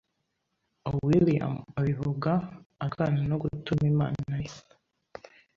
William 1.07 1.53
abivuga 1.79 2.31
"arwana 2.85 3.21
no 3.29 3.37
gutuma 3.43 3.83
Imana 3.93 4.33
ye 4.45 4.57